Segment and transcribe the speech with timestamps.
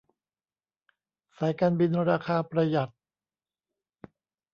[1.37, 2.91] สายการบินราคาประหยัด